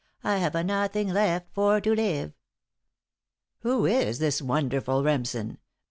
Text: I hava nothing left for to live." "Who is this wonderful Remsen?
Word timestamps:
I 0.23 0.39
hava 0.39 0.63
nothing 0.63 1.09
left 1.09 1.53
for 1.53 1.79
to 1.79 1.93
live." 1.93 2.33
"Who 3.59 3.85
is 3.85 4.17
this 4.17 4.41
wonderful 4.41 5.03
Remsen? 5.03 5.59